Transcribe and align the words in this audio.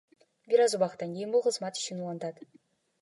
Бир 0.53 0.63
аз 0.63 0.75
убакыттан 0.77 1.13
кийин 1.17 1.35
бул 1.35 1.45
кызмат 1.49 1.81
ишин 1.83 2.03
улантат. 2.07 2.41